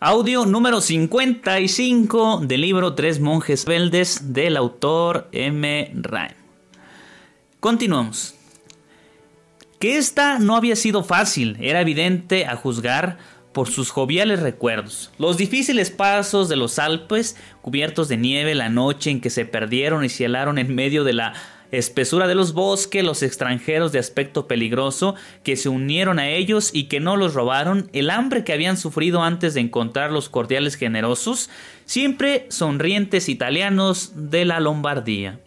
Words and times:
Audio 0.00 0.46
número 0.46 0.80
55 0.80 2.42
del 2.44 2.60
libro 2.60 2.94
Tres 2.94 3.18
monjes 3.18 3.64
beldes 3.64 4.32
del 4.32 4.56
autor 4.56 5.28
M. 5.32 5.90
Rain. 5.92 6.36
Continuamos. 7.58 8.36
Que 9.80 9.98
esta 9.98 10.38
no 10.38 10.54
había 10.54 10.76
sido 10.76 11.02
fácil, 11.02 11.56
era 11.60 11.80
evidente 11.80 12.46
a 12.46 12.54
juzgar 12.54 13.18
por 13.52 13.66
sus 13.68 13.90
joviales 13.90 14.38
recuerdos. 14.38 15.10
Los 15.18 15.36
difíciles 15.36 15.90
pasos 15.90 16.48
de 16.48 16.54
los 16.54 16.78
Alpes, 16.78 17.34
cubiertos 17.60 18.06
de 18.06 18.18
nieve, 18.18 18.54
la 18.54 18.68
noche 18.68 19.10
en 19.10 19.20
que 19.20 19.30
se 19.30 19.46
perdieron 19.46 20.04
y 20.04 20.08
cielaron 20.08 20.58
en 20.58 20.76
medio 20.76 21.02
de 21.02 21.14
la 21.14 21.34
espesura 21.70 22.26
de 22.26 22.34
los 22.34 22.54
bosques, 22.54 23.04
los 23.04 23.22
extranjeros 23.22 23.92
de 23.92 23.98
aspecto 23.98 24.46
peligroso 24.46 25.14
que 25.42 25.56
se 25.56 25.68
unieron 25.68 26.18
a 26.18 26.30
ellos 26.30 26.70
y 26.72 26.84
que 26.84 27.00
no 27.00 27.16
los 27.16 27.34
robaron, 27.34 27.90
el 27.92 28.10
hambre 28.10 28.44
que 28.44 28.52
habían 28.52 28.76
sufrido 28.76 29.22
antes 29.22 29.54
de 29.54 29.60
encontrar 29.60 30.10
los 30.10 30.28
cordiales 30.28 30.76
generosos, 30.76 31.50
siempre 31.84 32.46
sonrientes 32.48 33.28
italianos 33.28 34.12
de 34.14 34.44
la 34.44 34.60
Lombardía. 34.60 35.40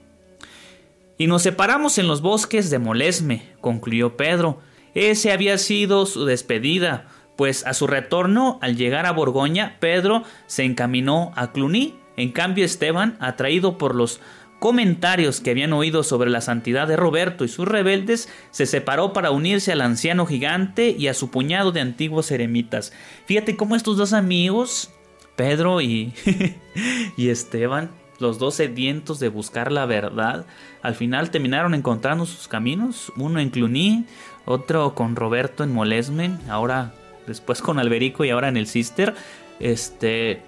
Y 1.18 1.28
nos 1.28 1.44
separamos 1.44 1.98
en 1.98 2.08
los 2.08 2.22
bosques 2.22 2.70
de 2.70 2.80
Molesme, 2.80 3.44
concluyó 3.62 4.18
Pedro. 4.18 4.59
Ese 4.96 5.31
había 5.31 5.58
sido 5.58 6.06
su 6.08 6.26
despedida, 6.26 7.06
pues 7.36 7.66
a 7.66 7.74
su 7.74 7.88
retorno, 7.88 8.58
al 8.62 8.76
llegar 8.76 9.06
a 9.06 9.12
Borgoña, 9.12 9.78
Pedro 9.80 10.24
se 10.48 10.64
encaminó 10.64 11.31
a 11.36 11.52
Cluny. 11.52 11.96
En 12.18 12.31
cambio, 12.31 12.66
Esteban, 12.66 13.18
atraído 13.20 13.78
por 13.78 13.96
los 13.96 14.20
comentarios 14.62 15.42
que 15.42 15.50
habían 15.50 15.73
oído 15.73 16.04
sobre 16.04 16.30
la 16.30 16.40
santidad 16.40 16.88
de 16.88 16.95
Roberto 16.95 17.44
y 17.44 17.48
sus 17.48 17.67
rebeldes, 17.67 18.30
se 18.52 18.68
separó 18.68 19.12
para 19.12 19.31
unirse 19.31 19.72
al 19.72 19.81
anciano 19.81 20.28
gigante 20.28 20.95
y 20.95 21.08
a 21.08 21.16
su 21.16 21.31
puñado 21.31 21.72
de 21.72 21.81
antiguos 21.81 22.30
eremitas. 22.30 22.94
Fíjate 23.26 23.58
cómo 23.58 23.76
estos 23.76 23.98
dos 23.98 24.14
amigos, 24.14 24.92
Pedro 25.36 25.81
y, 25.81 26.14
y 27.18 27.30
Esteban, 27.30 27.90
los 28.20 28.38
dos 28.38 28.53
sedientos 28.53 29.20
de 29.20 29.30
buscar 29.30 29.72
la 29.72 29.88
verdad, 29.88 30.45
al 30.84 30.94
final 30.94 31.31
terminaron 31.31 31.73
encontrando 31.73 32.28
sus 32.28 32.48
caminos, 32.48 33.12
uno 33.18 33.40
en 33.40 33.50
Cluny, 33.50 34.06
otro 34.46 34.94
con 34.94 35.16
Roberto 35.16 35.64
en 35.64 35.73
Molesme, 35.73 36.38
ahora 36.48 36.94
después 37.25 37.64
con 37.64 37.80
Alberico 37.80 38.25
y 38.25 38.30
ahora 38.30 38.50
en 38.50 38.58
el 38.58 38.68
Cister. 38.68 39.16
Este, 39.59 40.44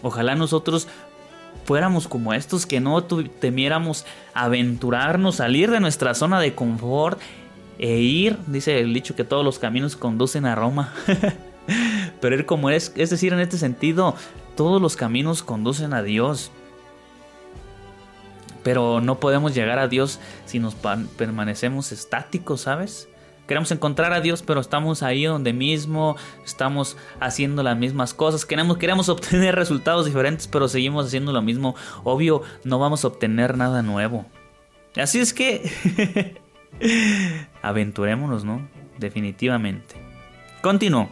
ojalá 0.00 0.36
nosotros 0.36 0.88
fuéramos 1.66 2.06
como 2.06 2.32
estos, 2.32 2.64
que 2.64 2.80
no 2.80 3.02
temiéramos 3.04 4.06
aventurarnos, 4.34 5.36
salir 5.36 5.70
de 5.70 5.80
nuestra 5.80 6.14
zona 6.14 6.40
de 6.40 6.54
confort 6.54 7.20
e 7.78 7.98
ir, 7.98 8.38
dice 8.46 8.78
el 8.78 8.94
dicho 8.94 9.16
que 9.16 9.24
todos 9.24 9.44
los 9.44 9.58
caminos 9.58 9.96
conducen 9.96 10.46
a 10.46 10.54
Roma. 10.54 10.94
Pero 12.20 12.34
ir 12.36 12.46
como 12.46 12.70
es, 12.70 12.92
es 12.96 13.10
decir, 13.10 13.32
en 13.32 13.40
este 13.40 13.58
sentido, 13.58 14.14
todos 14.56 14.80
los 14.80 14.96
caminos 14.96 15.42
conducen 15.42 15.92
a 15.92 16.02
Dios. 16.02 16.52
Pero 18.62 19.00
no 19.00 19.18
podemos 19.18 19.54
llegar 19.54 19.80
a 19.80 19.88
Dios 19.88 20.20
si 20.44 20.60
nos 20.60 20.76
permanecemos 21.16 21.90
estáticos, 21.90 22.62
¿sabes? 22.62 23.08
Queremos 23.46 23.70
encontrar 23.70 24.12
a 24.12 24.20
Dios, 24.20 24.42
pero 24.42 24.60
estamos 24.60 25.02
ahí 25.02 25.24
donde 25.24 25.52
mismo, 25.52 26.16
estamos 26.44 26.96
haciendo 27.20 27.62
las 27.62 27.76
mismas 27.76 28.12
cosas, 28.12 28.44
queremos, 28.44 28.78
queremos 28.78 29.08
obtener 29.10 29.54
resultados 29.54 30.06
diferentes, 30.06 30.46
pero 30.48 30.68
seguimos 30.68 31.06
haciendo 31.06 31.32
lo 31.32 31.42
mismo. 31.42 31.76
Obvio, 32.04 32.42
no 32.64 32.78
vamos 32.78 33.04
a 33.04 33.08
obtener 33.08 33.56
nada 33.56 33.82
nuevo. 33.82 34.26
Así 34.96 35.20
es 35.20 35.32
que 35.34 36.40
aventurémonos, 37.62 38.44
¿no? 38.44 38.66
Definitivamente. 38.98 39.94
Continuó. 40.62 41.10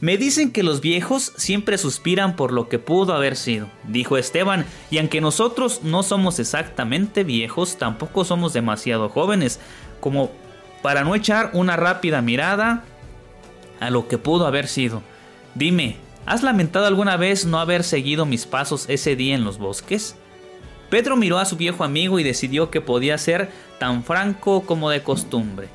Me 0.00 0.18
dicen 0.18 0.52
que 0.52 0.62
los 0.62 0.80
viejos 0.80 1.32
siempre 1.36 1.78
suspiran 1.78 2.36
por 2.36 2.52
lo 2.52 2.68
que 2.68 2.78
pudo 2.78 3.14
haber 3.14 3.36
sido, 3.36 3.68
dijo 3.84 4.18
Esteban, 4.18 4.66
y 4.90 4.98
aunque 4.98 5.22
nosotros 5.22 5.80
no 5.82 6.02
somos 6.02 6.38
exactamente 6.38 7.24
viejos, 7.24 7.78
tampoco 7.78 8.24
somos 8.24 8.52
demasiado 8.52 9.08
jóvenes, 9.08 9.60
como 10.00 10.30
para 10.84 11.02
no 11.02 11.14
echar 11.14 11.48
una 11.54 11.76
rápida 11.76 12.20
mirada 12.20 12.84
a 13.80 13.88
lo 13.88 14.06
que 14.06 14.18
pudo 14.18 14.46
haber 14.46 14.68
sido. 14.68 15.00
Dime, 15.54 15.96
¿has 16.26 16.42
lamentado 16.42 16.84
alguna 16.84 17.16
vez 17.16 17.46
no 17.46 17.58
haber 17.58 17.84
seguido 17.84 18.26
mis 18.26 18.44
pasos 18.44 18.84
ese 18.90 19.16
día 19.16 19.34
en 19.34 19.44
los 19.44 19.56
bosques? 19.56 20.14
Pedro 20.90 21.16
miró 21.16 21.38
a 21.38 21.46
su 21.46 21.56
viejo 21.56 21.84
amigo 21.84 22.18
y 22.18 22.22
decidió 22.22 22.70
que 22.70 22.82
podía 22.82 23.16
ser 23.16 23.48
tan 23.78 24.04
franco 24.04 24.66
como 24.66 24.90
de 24.90 25.02
costumbre. 25.02 25.68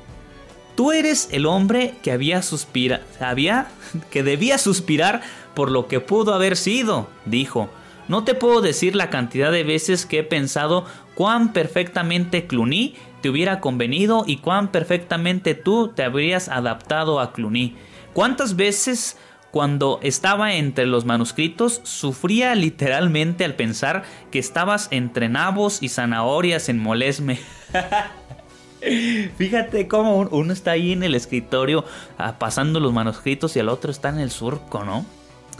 Tú 0.76 0.92
eres 0.92 1.28
el 1.32 1.46
hombre 1.46 1.96
que 2.04 2.12
había 2.12 2.40
suspira, 2.40 3.00
había 3.18 3.66
que 4.12 4.22
debía 4.22 4.58
suspirar 4.58 5.22
por 5.56 5.72
lo 5.72 5.88
que 5.88 5.98
pudo 5.98 6.34
haber 6.34 6.56
sido, 6.56 7.08
dijo. 7.24 7.68
No 8.08 8.24
te 8.24 8.34
puedo 8.34 8.60
decir 8.60 8.96
la 8.96 9.10
cantidad 9.10 9.52
de 9.52 9.64
veces 9.64 10.06
que 10.06 10.20
he 10.20 10.24
pensado 10.24 10.84
cuán 11.14 11.52
perfectamente 11.52 12.46
Cluny 12.46 12.94
te 13.20 13.28
hubiera 13.30 13.60
convenido 13.60 14.24
y 14.26 14.38
cuán 14.38 14.68
perfectamente 14.68 15.54
tú 15.54 15.88
te 15.88 16.02
habrías 16.02 16.48
adaptado 16.48 17.20
a 17.20 17.32
Cluny. 17.32 17.76
¿Cuántas 18.12 18.56
veces 18.56 19.16
cuando 19.50 20.00
estaba 20.02 20.54
entre 20.54 20.86
los 20.86 21.04
manuscritos 21.04 21.80
sufría 21.84 22.54
literalmente 22.54 23.44
al 23.44 23.54
pensar 23.54 24.04
que 24.30 24.38
estabas 24.38 24.88
entre 24.90 25.28
nabos 25.28 25.82
y 25.82 25.88
zanahorias 25.88 26.68
en 26.68 26.78
Molesme? 26.78 27.38
Fíjate 29.36 29.86
cómo 29.86 30.20
uno 30.20 30.52
está 30.52 30.72
ahí 30.72 30.92
en 30.92 31.02
el 31.02 31.14
escritorio 31.14 31.84
ah, 32.16 32.38
pasando 32.38 32.80
los 32.80 32.92
manuscritos 32.92 33.54
y 33.56 33.58
el 33.58 33.68
otro 33.68 33.90
está 33.90 34.08
en 34.08 34.18
el 34.20 34.30
surco, 34.30 34.84
¿no? 34.84 35.04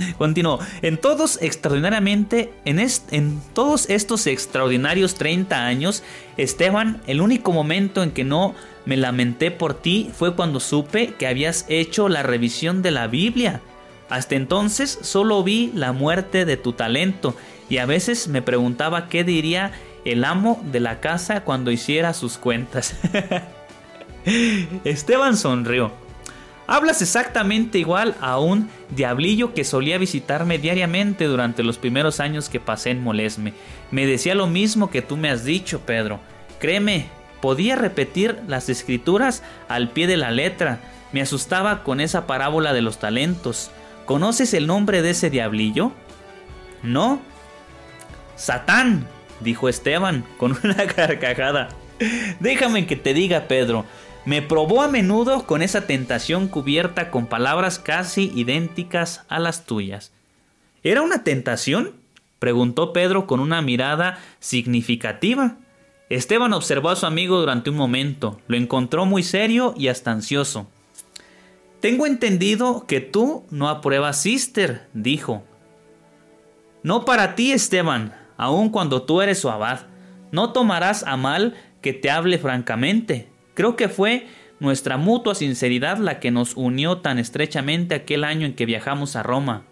Continuó. 0.18 0.58
En 0.82 0.98
todos 0.98 1.40
extraordinariamente, 1.42 2.52
en, 2.64 2.78
en 3.10 3.40
todos 3.54 3.88
estos 3.90 4.26
extraordinarios 4.26 5.14
30 5.14 5.66
años, 5.66 6.02
Esteban, 6.36 7.00
el 7.06 7.20
único 7.20 7.52
momento 7.52 8.02
en 8.02 8.12
que 8.12 8.24
no 8.24 8.54
me 8.84 8.96
lamenté 8.96 9.50
por 9.50 9.74
ti 9.74 10.10
fue 10.12 10.34
cuando 10.34 10.60
supe 10.60 11.14
que 11.14 11.26
habías 11.26 11.66
hecho 11.68 12.08
la 12.08 12.22
revisión 12.22 12.82
de 12.82 12.90
la 12.90 13.06
Biblia. 13.06 13.60
Hasta 14.08 14.34
entonces 14.34 14.98
solo 15.02 15.44
vi 15.44 15.70
la 15.74 15.92
muerte 15.92 16.44
de 16.44 16.56
tu 16.56 16.72
talento 16.72 17.36
y 17.68 17.78
a 17.78 17.86
veces 17.86 18.26
me 18.26 18.42
preguntaba 18.42 19.08
qué 19.08 19.22
diría 19.22 19.72
el 20.04 20.24
amo 20.24 20.60
de 20.72 20.80
la 20.80 21.00
casa 21.00 21.44
cuando 21.44 21.70
hiciera 21.70 22.14
sus 22.14 22.36
cuentas. 22.36 22.96
Esteban 24.84 25.36
sonrió. 25.36 25.92
Hablas 26.70 27.02
exactamente 27.02 27.78
igual 27.80 28.14
a 28.20 28.38
un 28.38 28.70
diablillo 28.90 29.54
que 29.54 29.64
solía 29.64 29.98
visitarme 29.98 30.56
diariamente 30.56 31.24
durante 31.24 31.64
los 31.64 31.78
primeros 31.78 32.20
años 32.20 32.48
que 32.48 32.60
pasé 32.60 32.90
en 32.90 33.02
Molesme. 33.02 33.54
Me 33.90 34.06
decía 34.06 34.36
lo 34.36 34.46
mismo 34.46 34.88
que 34.88 35.02
tú 35.02 35.16
me 35.16 35.30
has 35.30 35.44
dicho, 35.44 35.80
Pedro. 35.80 36.20
Créeme, 36.60 37.08
podía 37.40 37.74
repetir 37.74 38.38
las 38.46 38.68
escrituras 38.68 39.42
al 39.68 39.90
pie 39.90 40.06
de 40.06 40.16
la 40.16 40.30
letra. 40.30 40.78
Me 41.10 41.20
asustaba 41.20 41.82
con 41.82 42.00
esa 42.00 42.28
parábola 42.28 42.72
de 42.72 42.82
los 42.82 43.00
talentos. 43.00 43.72
¿Conoces 44.04 44.54
el 44.54 44.68
nombre 44.68 45.02
de 45.02 45.10
ese 45.10 45.28
diablillo? 45.28 45.90
No. 46.84 47.20
Satán, 48.36 49.08
dijo 49.40 49.68
Esteban 49.68 50.24
con 50.36 50.56
una 50.62 50.86
carcajada. 50.86 51.70
Déjame 52.38 52.86
que 52.86 52.94
te 52.94 53.12
diga, 53.12 53.48
Pedro, 53.48 53.86
me 54.24 54.42
probó 54.42 54.82
a 54.82 54.88
menudo 54.88 55.46
con 55.46 55.62
esa 55.62 55.86
tentación 55.86 56.48
cubierta 56.48 57.10
con 57.10 57.26
palabras 57.26 57.78
casi 57.78 58.30
idénticas 58.34 59.24
a 59.28 59.38
las 59.38 59.64
tuyas. 59.64 60.12
¿Era 60.82 61.02
una 61.02 61.24
tentación? 61.24 61.92
preguntó 62.38 62.92
Pedro 62.92 63.26
con 63.26 63.40
una 63.40 63.62
mirada 63.62 64.18
significativa. 64.38 65.56
Esteban 66.08 66.52
observó 66.52 66.90
a 66.90 66.96
su 66.96 67.06
amigo 67.06 67.38
durante 67.38 67.70
un 67.70 67.76
momento, 67.76 68.40
lo 68.48 68.56
encontró 68.56 69.06
muy 69.06 69.22
serio 69.22 69.74
y 69.76 69.88
hasta 69.88 70.10
ansioso. 70.10 70.66
Tengo 71.80 72.06
entendido 72.06 72.84
que 72.86 73.00
tú 73.00 73.44
no 73.50 73.68
apruebas 73.68 74.20
Sister, 74.20 74.86
dijo. 74.92 75.44
No 76.82 77.04
para 77.04 77.34
ti, 77.34 77.52
Esteban, 77.52 78.14
aun 78.36 78.70
cuando 78.70 79.02
tú 79.02 79.22
eres 79.22 79.38
su 79.38 79.48
abad. 79.48 79.86
No 80.30 80.52
tomarás 80.52 81.04
a 81.04 81.16
mal 81.16 81.54
que 81.80 81.92
te 81.92 82.10
hable 82.10 82.38
francamente. 82.38 83.29
Creo 83.60 83.76
que 83.76 83.90
fue 83.90 84.26
nuestra 84.58 84.96
mutua 84.96 85.34
sinceridad 85.34 85.98
la 85.98 86.18
que 86.18 86.30
nos 86.30 86.56
unió 86.56 87.00
tan 87.00 87.18
estrechamente 87.18 87.94
aquel 87.94 88.24
año 88.24 88.46
en 88.46 88.54
que 88.54 88.64
viajamos 88.64 89.16
a 89.16 89.22
Roma. 89.22 89.64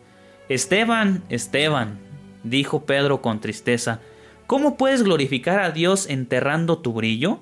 Esteban, 0.50 1.24
Esteban, 1.30 1.98
dijo 2.44 2.84
Pedro 2.84 3.22
con 3.22 3.40
tristeza, 3.40 4.02
¿cómo 4.46 4.76
puedes 4.76 5.04
glorificar 5.04 5.60
a 5.60 5.70
Dios 5.70 6.06
enterrando 6.10 6.80
tu 6.80 6.92
brillo? 6.92 7.40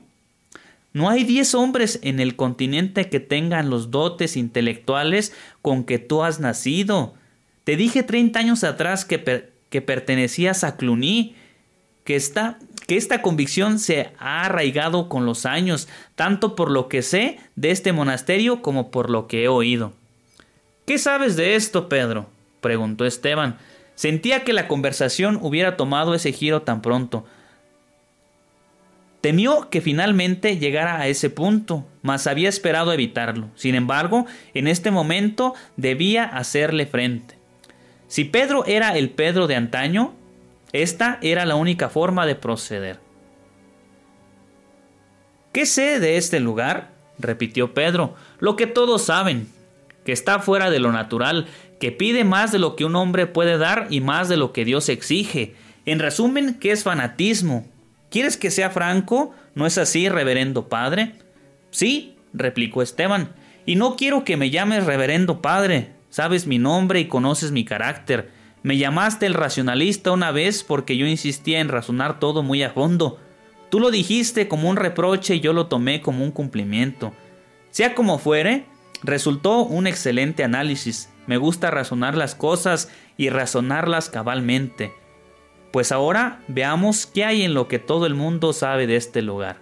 No 0.93 1.11
hay 1.11 1.25
diez 1.25 1.53
hombres 1.57 1.99
en 2.05 2.21
el 2.21 2.37
continente 2.37 3.09
que 3.09 3.19
tengan 3.19 3.69
los 3.69 3.91
dotes 3.91 4.37
intelectuales 4.37 5.35
con 5.63 5.83
que 5.83 5.99
tú 5.99 6.23
has 6.23 6.39
nacido. 6.39 7.15
Te 7.65 7.77
dije 7.77 8.05
treinta 8.05 8.39
años 8.39 8.63
atrás 8.63 9.05
que, 9.05 9.51
que 9.69 9.83
pertenecías 9.83 10.63
a 10.63 10.77
Cluny, 10.77 11.35
que 12.05 12.15
esta, 12.15 12.61
que 12.87 12.97
esta 12.97 13.23
convicción 13.23 13.79
se 13.79 14.13
ha 14.19 14.45
arraigado 14.45 15.09
con 15.09 15.27
los 15.27 15.45
años, 15.45 15.89
tanto 16.15 16.55
por 16.55 16.71
lo 16.71 16.89
que 16.89 17.03
sé 17.03 17.39
de 17.57 17.71
este 17.71 17.93
monasterio 17.93 18.63
como 18.63 18.91
por 18.91 19.11
lo 19.11 19.27
que 19.27 19.45
he 19.45 19.49
oído. 19.49 19.93
¿Qué 20.87 20.99
sabes 20.99 21.37
de 21.37 21.57
esto, 21.57 21.89
Pedro? 21.89 22.27
preguntó 22.61 23.05
Esteban. 23.05 23.59
Sentía 23.97 24.45
que 24.45 24.53
la 24.53 24.69
conversación 24.69 25.39
hubiera 25.41 25.77
tomado 25.77 26.15
ese 26.15 26.33
giro 26.33 26.63
tan 26.63 26.83
pronto. 26.83 27.25
Temió 29.21 29.69
que 29.71 29.81
finalmente 29.81 30.59
llegara 30.59 31.01
a 31.01 31.09
ese 31.09 31.31
punto, 31.31 31.85
mas 32.03 32.29
había 32.29 32.49
esperado 32.49 32.93
evitarlo. 32.93 33.49
Sin 33.57 33.75
embargo, 33.75 34.27
en 34.55 34.69
este 34.69 34.93
momento 34.93 35.55
debía 35.77 36.25
hacerle 36.25 36.87
frente. 36.87 37.37
Si 38.07 38.25
Pedro 38.25 38.65
era 38.67 38.97
el 38.97 39.11
Pedro 39.11 39.49
de 39.49 39.57
antaño, 39.57 40.15
esta 40.83 41.19
era 41.23 41.45
la 41.47 41.57
única 41.57 41.89
forma 41.89 42.27
de 42.27 42.35
proceder. 42.35 43.01
¿Qué 45.53 45.67
sé 45.67 46.01
de 46.01 46.17
este 46.17 46.41
lugar? 46.41 46.91
repitió 47.19 47.73
Pedro. 47.73 48.15
Lo 48.41 48.57
que 48.57 48.67
todos 48.67 49.05
saben, 49.05 49.49
que 50.05 50.13
está 50.13 50.39
fuera 50.39 50.71
de 50.71 50.81
lo 50.81 50.93
natural, 50.93 51.47
que 51.81 51.93
pide 51.93 52.25
más 52.25 52.53
de 52.53 52.59
lo 52.59 52.77
que 52.77 52.85
un 52.85 52.97
hombre 52.97 53.27
puede 53.27 53.59
dar 53.59 53.87
y 53.91 54.01
más 54.01 54.29
de 54.29 54.37
lo 54.37 54.53
que 54.53 54.65
Dios 54.65 54.89
exige. 54.89 55.55
En 55.85 55.99
resumen, 55.99 56.59
¿qué 56.61 56.73
es 56.73 56.85
fanatismo? 56.85 57.67
¿Quieres 58.11 58.37
que 58.37 58.51
sea 58.51 58.71
franco? 58.71 59.35
¿No 59.55 59.67
es 59.67 59.79
así, 59.79 60.09
reverendo 60.09 60.69
padre? 60.69 61.15
Sí, 61.71 62.17
replicó 62.33 62.83
Esteban, 62.83 63.35
y 63.65 63.77
no 63.77 63.97
quiero 63.97 64.25
que 64.25 64.37
me 64.37 64.51
llames 64.51 64.85
reverendo 64.85 65.43
padre. 65.43 65.91
Sabes 66.11 66.47
mi 66.47 66.59
nombre 66.59 67.01
y 67.01 67.09
conoces 67.09 67.51
mi 67.51 67.65
carácter. 67.65 68.31
Me 68.67 68.79
llamaste 68.79 69.27
el 69.27 69.35
racionalista 69.35 70.11
una 70.11 70.33
vez 70.33 70.65
porque 70.65 70.97
yo 70.97 71.07
insistía 71.07 71.61
en 71.61 71.69
razonar 71.69 72.19
todo 72.19 72.43
muy 72.43 72.65
a 72.65 72.71
fondo. 72.71 73.21
Tú 73.71 73.79
lo 73.79 73.93
dijiste 73.93 74.49
como 74.49 74.69
un 74.69 74.75
reproche 74.75 75.37
y 75.37 75.41
yo 75.41 75.53
lo 75.53 75.69
tomé 75.69 76.01
como 76.01 76.25
un 76.25 76.33
cumplimiento. 76.33 77.13
Sea 77.71 77.95
como 77.95 78.19
fuere, 78.19 78.67
resultó 79.05 79.61
un 79.61 79.87
excelente 79.87 80.43
análisis. 80.43 81.11
Me 81.29 81.37
gusta 81.37 81.71
razonar 81.71 82.17
las 82.17 82.35
cosas 82.35 82.91
y 83.17 83.29
razonarlas 83.29 84.11
cabalmente. 84.11 84.93
Pues 85.71 85.93
ahora 85.93 86.41
veamos 86.49 87.07
qué 87.07 87.25
hay 87.25 87.43
en 87.43 87.55
lo 87.55 87.69
que 87.69 87.79
todo 87.79 88.05
el 88.05 88.17
mundo 88.17 88.53
sabe 88.53 88.89
de 88.89 88.97
este 88.97 89.23
lugar. 89.23 89.59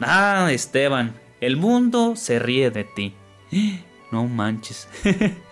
Ah, 0.00 0.48
Esteban, 0.50 1.20
el 1.42 1.58
mundo 1.58 2.16
se 2.16 2.38
ríe 2.38 2.70
de 2.70 2.84
ti. 2.84 3.14
No 4.10 4.26
manches. 4.26 4.88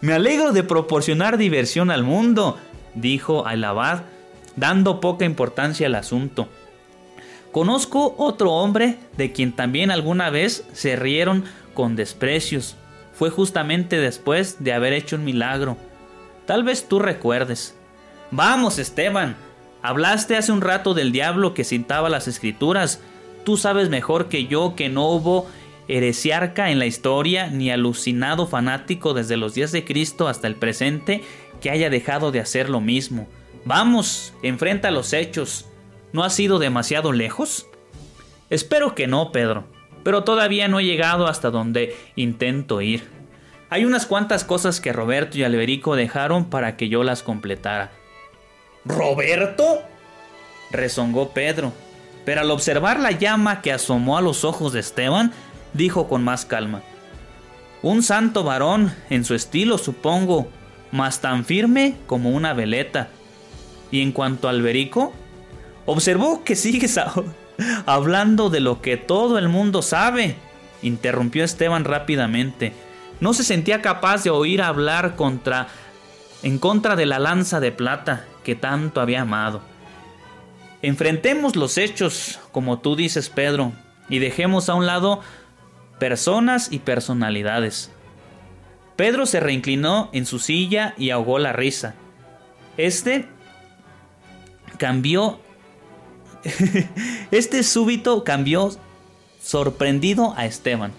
Me 0.00 0.12
alegro 0.12 0.52
de 0.52 0.62
proporcionar 0.62 1.38
diversión 1.38 1.90
al 1.90 2.02
mundo, 2.02 2.58
dijo 2.94 3.48
el 3.48 3.64
abad, 3.64 4.02
dando 4.56 5.00
poca 5.00 5.24
importancia 5.24 5.86
al 5.86 5.94
asunto. 5.94 6.48
Conozco 7.52 8.14
otro 8.18 8.52
hombre 8.52 8.98
de 9.16 9.32
quien 9.32 9.52
también 9.52 9.90
alguna 9.90 10.30
vez 10.30 10.66
se 10.72 10.96
rieron 10.96 11.44
con 11.74 11.96
desprecios 11.96 12.76
fue 13.12 13.30
justamente 13.30 14.00
después 14.00 14.64
de 14.64 14.72
haber 14.72 14.92
hecho 14.92 15.16
un 15.16 15.24
milagro. 15.24 15.76
Tal 16.46 16.64
vez 16.64 16.88
tú 16.88 16.98
recuerdes. 16.98 17.76
Vamos, 18.30 18.78
Esteban. 18.78 19.36
Hablaste 19.82 20.36
hace 20.36 20.52
un 20.52 20.60
rato 20.60 20.94
del 20.94 21.12
diablo 21.12 21.54
que 21.54 21.64
cintaba 21.64 22.08
las 22.08 22.26
escrituras. 22.26 23.00
Tú 23.44 23.56
sabes 23.56 23.90
mejor 23.90 24.28
que 24.28 24.46
yo 24.46 24.74
que 24.76 24.88
no 24.88 25.08
hubo 25.08 25.46
heresiarca 25.88 26.70
en 26.70 26.78
la 26.78 26.86
historia 26.86 27.48
ni 27.48 27.70
alucinado 27.70 28.46
fanático 28.46 29.14
desde 29.14 29.36
los 29.36 29.54
días 29.54 29.72
de 29.72 29.84
Cristo 29.84 30.28
hasta 30.28 30.46
el 30.46 30.56
presente 30.56 31.22
que 31.60 31.70
haya 31.70 31.90
dejado 31.90 32.32
de 32.32 32.40
hacer 32.40 32.68
lo 32.68 32.80
mismo. 32.80 33.28
Vamos, 33.64 34.34
enfrenta 34.42 34.90
los 34.90 35.12
hechos. 35.12 35.66
¿No 36.12 36.24
has 36.24 36.38
ido 36.38 36.58
demasiado 36.58 37.12
lejos? 37.12 37.66
Espero 38.50 38.94
que 38.94 39.06
no, 39.06 39.32
Pedro 39.32 39.64
pero 40.02 40.24
todavía 40.24 40.68
no 40.68 40.80
he 40.80 40.84
llegado 40.84 41.26
hasta 41.26 41.50
donde 41.50 41.96
intento 42.16 42.80
ir. 42.80 43.08
Hay 43.70 43.84
unas 43.84 44.06
cuantas 44.06 44.44
cosas 44.44 44.80
que 44.80 44.92
Roberto 44.92 45.38
y 45.38 45.44
Alberico 45.44 45.96
dejaron 45.96 46.46
para 46.46 46.76
que 46.76 46.88
yo 46.88 47.04
las 47.04 47.22
completara. 47.22 47.90
¿Roberto? 48.84 49.82
rezongó 50.70 51.30
Pedro, 51.30 51.72
pero 52.24 52.40
al 52.40 52.50
observar 52.50 52.98
la 52.98 53.12
llama 53.12 53.60
que 53.60 53.72
asomó 53.72 54.16
a 54.16 54.22
los 54.22 54.42
ojos 54.44 54.72
de 54.72 54.80
Esteban, 54.80 55.32
dijo 55.72 56.08
con 56.08 56.22
más 56.22 56.44
calma. 56.44 56.82
Un 57.82 58.02
santo 58.02 58.44
varón, 58.44 58.94
en 59.10 59.24
su 59.24 59.34
estilo 59.34 59.78
supongo, 59.78 60.48
mas 60.92 61.20
tan 61.20 61.44
firme 61.44 61.96
como 62.06 62.30
una 62.30 62.52
veleta. 62.52 63.08
Y 63.90 64.02
en 64.02 64.12
cuanto 64.12 64.46
a 64.46 64.50
Alberico, 64.52 65.12
observó 65.86 66.44
que 66.44 66.54
sigues 66.54 66.98
hablando 67.86 68.50
de 68.50 68.60
lo 68.60 68.80
que 68.80 68.96
todo 68.96 69.38
el 69.38 69.48
mundo 69.48 69.82
sabe, 69.82 70.36
interrumpió 70.82 71.44
Esteban 71.44 71.84
rápidamente. 71.84 72.72
No 73.20 73.34
se 73.34 73.44
sentía 73.44 73.82
capaz 73.82 74.24
de 74.24 74.30
oír 74.30 74.62
hablar 74.62 75.16
contra 75.16 75.68
en 76.42 76.58
contra 76.58 76.96
de 76.96 77.06
la 77.06 77.18
lanza 77.18 77.60
de 77.60 77.70
plata 77.70 78.24
que 78.44 78.54
tanto 78.54 79.00
había 79.00 79.22
amado. 79.22 79.62
Enfrentemos 80.82 81.54
los 81.54 81.78
hechos, 81.78 82.40
como 82.50 82.80
tú 82.80 82.96
dices, 82.96 83.30
Pedro, 83.30 83.72
y 84.08 84.18
dejemos 84.18 84.68
a 84.68 84.74
un 84.74 84.86
lado 84.86 85.20
personas 86.02 86.72
y 86.72 86.80
personalidades. 86.80 87.92
Pedro 88.96 89.24
se 89.24 89.38
reinclinó 89.38 90.10
en 90.12 90.26
su 90.26 90.40
silla 90.40 90.94
y 90.98 91.10
ahogó 91.10 91.38
la 91.38 91.52
risa. 91.52 91.94
Este 92.76 93.28
cambió 94.78 95.38
este 97.30 97.62
súbito 97.62 98.24
cambió 98.24 98.72
sorprendido 99.40 100.34
a 100.36 100.44
Esteban. 100.44 100.90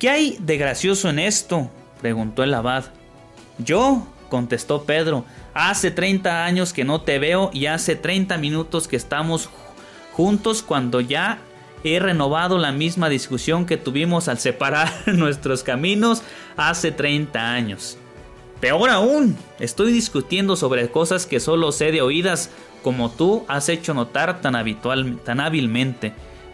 ¿Qué 0.00 0.10
hay 0.10 0.36
de 0.40 0.58
gracioso 0.58 1.08
en 1.08 1.20
esto? 1.20 1.70
preguntó 2.00 2.42
el 2.42 2.54
abad. 2.54 2.86
Yo, 3.58 4.04
contestó 4.28 4.82
Pedro, 4.82 5.24
hace 5.54 5.92
30 5.92 6.44
años 6.44 6.72
que 6.72 6.82
no 6.82 7.02
te 7.02 7.20
veo 7.20 7.50
y 7.52 7.66
hace 7.66 7.94
30 7.94 8.36
minutos 8.38 8.88
que 8.88 8.96
estamos 8.96 9.48
juntos 10.12 10.64
cuando 10.64 11.00
ya 11.00 11.38
he 11.86 11.98
renovado 12.00 12.58
la 12.58 12.72
misma 12.72 13.08
discusión 13.08 13.66
que 13.66 13.76
tuvimos 13.76 14.28
al 14.28 14.38
separar 14.38 14.92
nuestros 15.06 15.62
caminos 15.62 16.22
hace 16.56 16.90
30 16.90 17.52
años. 17.52 17.98
Peor 18.60 18.90
aún, 18.90 19.36
estoy 19.60 19.92
discutiendo 19.92 20.56
sobre 20.56 20.90
cosas 20.90 21.26
que 21.26 21.40
solo 21.40 21.72
sé 21.72 21.92
de 21.92 22.02
oídas 22.02 22.50
como 22.82 23.10
tú 23.10 23.44
has 23.48 23.68
hecho 23.68 23.94
notar 23.94 24.40
tan, 24.40 24.56
habitual, 24.56 25.18
tan 25.24 25.40
hábilmente. 25.40 26.12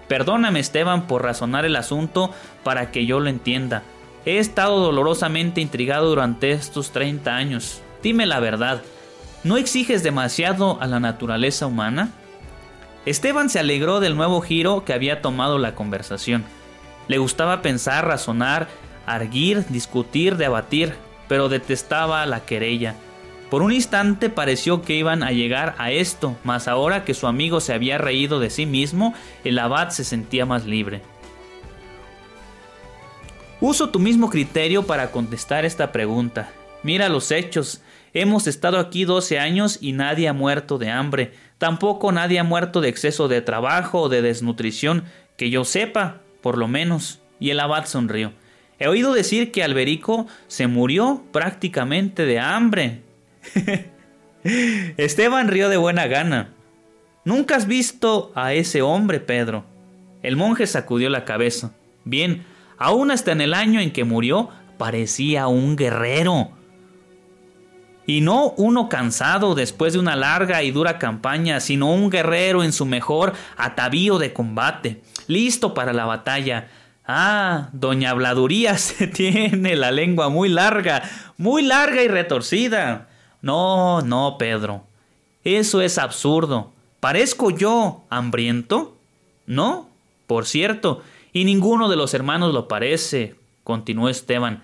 Perdóname 0.09 0.61
Esteban 0.61 1.07
por 1.07 1.23
razonar 1.23 1.65
el 1.65 1.77
asunto 1.77 2.31
para 2.65 2.91
que 2.91 3.07
yo 3.07 3.21
lo 3.21 3.31
entienda. 3.31 3.83
He 4.25 4.39
estado 4.39 4.81
dolorosamente 4.81 5.61
intrigado 5.61 6.09
durante 6.09 6.53
estos 6.53 6.91
30 6.91 7.35
años. 7.35 7.81
Dime 8.03 8.27
la 8.27 8.41
verdad, 8.41 8.83
¿no 9.45 9.57
exiges 9.57 10.03
demasiado 10.03 10.79
a 10.81 10.87
la 10.87 11.01
naturaleza 11.01 11.67
humana? 11.67 12.13
Esteban 13.05 13.51
se 13.51 13.59
alegró 13.59 14.01
del 14.01 14.17
nuevo 14.17 14.41
giro 14.41 14.85
que 14.85 14.93
había 14.93 15.23
tomado 15.23 15.59
la 15.59 15.75
conversación. 15.75 16.45
Le 17.09 17.19
gustaba 17.19 17.63
pensar, 17.63 18.07
razonar, 18.07 18.69
arguir, 19.07 19.67
discutir, 19.69 20.37
debatir, 20.37 20.95
pero 21.29 21.49
detestaba 21.49 22.25
la 22.27 22.45
querella. 22.45 22.95
Por 23.51 23.63
un 23.63 23.73
instante 23.73 24.31
pareció 24.31 24.83
que 24.83 24.95
iban 24.95 25.23
a 25.23 25.33
llegar 25.33 25.75
a 25.79 25.91
esto, 25.91 26.37
mas 26.45 26.69
ahora 26.69 27.05
que 27.05 27.13
su 27.13 27.27
amigo 27.27 27.61
se 27.61 27.75
había 27.75 27.99
reído 27.99 28.41
de 28.41 28.51
sí 28.51 28.67
mismo, 28.67 29.15
el 29.45 29.59
abad 29.59 29.91
se 29.91 30.05
sentía 30.05 30.47
más 30.47 30.65
libre. 30.65 31.03
Uso 33.61 33.91
tu 33.91 33.99
mismo 33.99 34.31
criterio 34.31 34.85
para 34.85 35.11
contestar 35.11 35.65
esta 35.65 35.93
pregunta. 35.93 36.51
Mira 36.83 37.09
los 37.09 37.31
hechos. 37.31 37.83
Hemos 38.15 38.47
estado 38.47 38.79
aquí 38.79 39.05
12 39.05 39.39
años 39.39 39.79
y 39.81 39.93
nadie 39.93 40.29
ha 40.29 40.33
muerto 40.33 40.79
de 40.79 40.91
hambre. 40.91 41.33
Tampoco 41.59 42.13
nadie 42.13 42.39
ha 42.39 42.45
muerto 42.45 42.81
de 42.81 42.89
exceso 42.89 43.29
de 43.29 43.41
trabajo 43.41 44.03
o 44.03 44.09
de 44.09 44.21
desnutrición, 44.21 45.05
que 45.37 45.49
yo 45.49 45.65
sepa, 45.65 46.21
por 46.43 46.59
lo 46.59 46.69
menos. 46.69 47.21
Y 47.41 47.51
el 47.51 47.61
abad 47.61 47.87
sonrió. 47.87 48.33
He 48.79 48.89
oído 48.89 49.15
decir 49.15 49.51
que 49.51 49.63
Alberico 49.63 50.27
se 50.47 50.67
murió 50.67 51.23
prácticamente 51.33 52.27
de 52.27 52.39
hambre. 52.39 53.03
Esteban 54.97 55.49
rió 55.49 55.69
de 55.69 55.77
buena 55.77 56.07
gana. 56.07 56.51
Nunca 57.25 57.57
has 57.57 57.67
visto 57.67 58.33
a 58.35 58.53
ese 58.53 58.83
hombre, 58.83 59.21
Pedro. 59.21 59.65
El 60.23 60.37
monje 60.37 60.67
sacudió 60.67 61.09
la 61.09 61.25
cabeza. 61.25 61.73
Bien, 62.05 62.45
aún 62.77 63.11
hasta 63.11 63.33
en 63.33 63.41
el 63.41 63.55
año 63.55 63.81
en 63.81 63.93
que 63.93 64.05
murió, 64.05 64.51
parecía 64.79 65.47
un 65.47 65.77
guerrero. 65.77 66.51
Y 68.07 68.21
no 68.21 68.51
uno 68.57 68.89
cansado 68.89 69.55
después 69.55 69.93
de 69.93 69.99
una 69.99 70.17
larga 70.17 70.63
y 70.63 70.71
dura 70.71 70.99
campaña, 70.99 71.61
sino 71.61 71.93
un 71.93 72.11
guerrero 72.11 72.65
en 72.65 72.73
su 72.73 72.85
mejor 72.85 73.33
atavío 73.57 74.19
de 74.19 74.33
combate, 74.33 75.03
listo 75.29 75.73
para 75.75 75.93
la 75.93 76.05
batalla. 76.05 76.69
Ah, 77.07 77.69
doña 77.73 78.11
Habladuría 78.11 78.79
se 78.79 79.07
tiene 79.07 79.77
la 79.77 79.91
lengua 79.91 80.29
muy 80.29 80.49
larga, 80.49 81.03
muy 81.37 81.63
larga 81.63 82.03
y 82.03 82.09
retorcida. 82.09 83.09
No, 83.41 84.03
no, 84.03 84.37
Pedro. 84.39 84.85
Eso 85.45 85.81
es 85.81 85.99
absurdo. 85.99 86.73
¿Parezco 87.01 87.51
yo 87.51 88.05
hambriento? 88.11 88.97
No, 89.47 89.89
por 90.29 90.47
cierto, 90.47 91.03
y 91.33 91.45
ninguno 91.45 91.89
de 91.89 91.97
los 91.97 92.15
hermanos 92.15 92.55
lo 92.55 92.69
parece, 92.69 93.35
continuó 93.65 94.09
Esteban. 94.09 94.63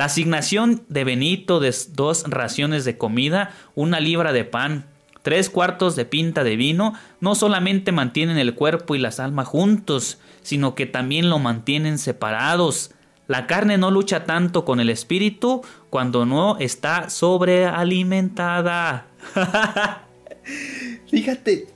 La 0.00 0.06
asignación 0.06 0.82
de 0.88 1.04
Benito 1.04 1.60
de 1.60 1.76
dos 1.90 2.24
raciones 2.26 2.86
de 2.86 2.96
comida, 2.96 3.52
una 3.74 4.00
libra 4.00 4.32
de 4.32 4.44
pan, 4.44 4.86
tres 5.20 5.50
cuartos 5.50 5.94
de 5.94 6.06
pinta 6.06 6.42
de 6.42 6.56
vino, 6.56 6.94
no 7.20 7.34
solamente 7.34 7.92
mantienen 7.92 8.38
el 8.38 8.54
cuerpo 8.54 8.94
y 8.94 8.98
las 8.98 9.20
almas 9.20 9.46
juntos, 9.46 10.18
sino 10.40 10.74
que 10.74 10.86
también 10.86 11.28
lo 11.28 11.38
mantienen 11.38 11.98
separados. 11.98 12.92
La 13.28 13.46
carne 13.46 13.76
no 13.76 13.90
lucha 13.90 14.24
tanto 14.24 14.64
con 14.64 14.80
el 14.80 14.88
espíritu 14.88 15.60
cuando 15.90 16.24
no 16.24 16.56
está 16.56 17.10
sobrealimentada. 17.10 19.04
Fíjate. 21.10 21.68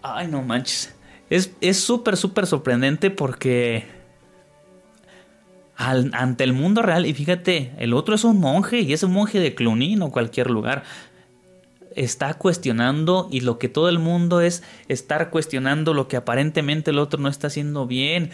Ay, 0.00 0.26
no 0.26 0.40
manches. 0.40 0.94
Es 1.28 1.78
súper, 1.78 2.16
súper 2.16 2.46
sorprendente 2.46 3.10
porque 3.10 4.01
ante 5.90 6.44
el 6.44 6.52
mundo 6.52 6.82
real, 6.82 7.06
y 7.06 7.14
fíjate, 7.14 7.72
el 7.78 7.94
otro 7.94 8.14
es 8.14 8.24
un 8.24 8.38
monje 8.38 8.80
y 8.80 8.92
es 8.92 9.02
un 9.02 9.12
monje 9.12 9.40
de 9.40 9.54
Clunín 9.54 10.02
o 10.02 10.10
cualquier 10.10 10.50
lugar. 10.50 10.84
Está 11.94 12.34
cuestionando 12.34 13.28
y 13.30 13.40
lo 13.40 13.58
que 13.58 13.68
todo 13.68 13.88
el 13.88 13.98
mundo 13.98 14.40
es 14.40 14.62
estar 14.88 15.30
cuestionando 15.30 15.92
lo 15.92 16.08
que 16.08 16.16
aparentemente 16.16 16.90
el 16.90 16.98
otro 16.98 17.20
no 17.20 17.28
está 17.28 17.48
haciendo 17.48 17.86
bien. 17.86 18.30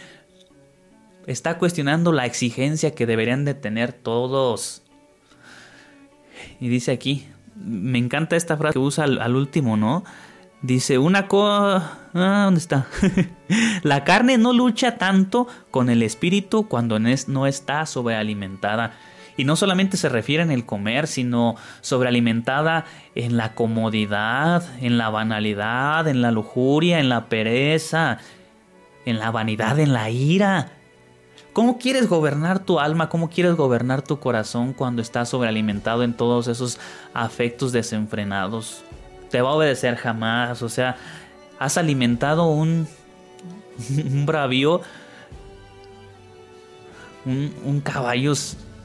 Está 1.27 1.59
cuestionando 1.59 2.13
la 2.13 2.27
exigencia 2.27 2.95
que 2.95 3.07
deberían 3.07 3.45
de 3.45 3.55
tener 3.55 3.93
todos. 3.93 4.83
Y 6.61 6.69
dice 6.69 6.93
aquí, 6.93 7.27
me 7.57 7.99
encanta 7.99 8.37
esta 8.37 8.57
frase 8.57 8.75
que 8.75 8.79
usa 8.79 9.05
al, 9.05 9.35
último, 9.35 9.77
¿no? 9.77 10.05
Dice, 10.63 10.99
una 10.99 11.29
cosa... 11.29 11.99
Ah, 12.15 12.43
¿Dónde 12.47 12.59
está? 12.59 12.87
la 13.83 14.03
carne 14.03 14.39
no 14.39 14.53
lucha 14.53 14.99
tanto 14.99 15.47
con 15.71 15.89
el 15.89 16.03
espíritu 16.03 16.67
cuando 16.67 16.99
no 16.99 17.47
está 17.47 17.87
sobrealimentada. 17.87 18.93
Y 19.37 19.45
no 19.45 19.55
solamente 19.55 19.97
se 19.97 20.09
refiere 20.09 20.43
en 20.43 20.51
el 20.51 20.67
comer, 20.67 21.07
sino 21.07 21.55
sobrealimentada 21.81 22.87
en 23.15 23.37
la 23.37 23.55
comodidad, 23.55 24.65
en 24.81 24.99
la 24.99 25.11
banalidad, 25.11 26.09
en 26.09 26.23
la 26.23 26.33
lujuria, 26.33 26.99
en 26.99 27.09
la 27.09 27.29
pereza, 27.29 28.19
en 29.05 29.21
la 29.21 29.31
vanidad, 29.31 29.79
en 29.79 29.93
la 29.93 30.11
ira. 30.11 30.73
¿Cómo 31.53 31.79
quieres 31.79 32.09
gobernar 32.09 32.59
tu 32.59 32.81
alma? 32.81 33.09
¿Cómo 33.09 33.31
quieres 33.31 33.55
gobernar 33.55 34.03
tu 34.03 34.19
corazón 34.19 34.73
cuando 34.73 35.03
estás 35.03 35.29
sobrealimentado 35.29 36.03
en 36.03 36.15
todos 36.15 36.49
esos 36.49 36.81
afectos 37.15 37.71
desenfrenados? 37.71 38.83
Te 39.31 39.41
va 39.41 39.51
a 39.51 39.55
obedecer 39.55 39.97
jamás. 39.97 40.63
O 40.63 40.69
sea, 40.69 40.97
has 41.59 41.79
alimentado 41.79 42.47
un, 42.47 42.87
un 43.91 44.27
bravío, 44.27 44.81
un, 47.25 47.55
un 47.65 47.81
caballo 47.81 48.35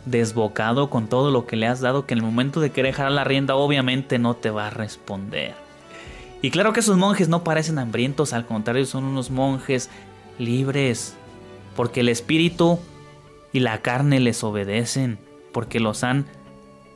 desbocado 0.05 0.89
con 0.89 1.07
todo 1.07 1.31
lo 1.31 1.45
que 1.45 1.55
le 1.55 1.67
has 1.67 1.79
dado 1.79 2.05
que 2.05 2.13
en 2.13 2.19
el 2.19 2.25
momento 2.25 2.59
de 2.59 2.71
querer 2.71 2.93
dejar 2.93 3.11
la 3.11 3.23
rienda 3.23 3.55
obviamente 3.55 4.19
no 4.19 4.35
te 4.35 4.49
va 4.49 4.67
a 4.67 4.69
responder. 4.69 5.53
Y 6.41 6.51
claro 6.51 6.73
que 6.73 6.81
esos 6.81 6.97
monjes 6.97 7.29
no 7.29 7.43
parecen 7.43 7.79
hambrientos, 7.79 8.33
al 8.33 8.45
contrario 8.45 8.85
son 8.85 9.05
unos 9.05 9.31
monjes 9.31 9.89
libres, 10.37 11.15
porque 11.75 12.01
el 12.01 12.09
espíritu 12.09 12.79
y 13.53 13.61
la 13.61 13.81
carne 13.81 14.19
les 14.19 14.43
obedecen, 14.43 15.19
porque 15.53 15.79
los 15.79 16.03
han, 16.03 16.25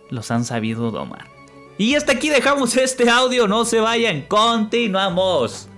los 0.10 0.32
han 0.32 0.44
sabido 0.44 0.92
domar. 0.92 1.37
Y 1.78 1.96
hasta 1.96 2.14
aquí 2.14 2.30
dejamos 2.30 2.76
este 2.76 3.10
audio, 3.10 3.48
no 3.48 3.64
se 3.64 3.80
vayan, 3.80 4.24
continuamos. 4.24 5.70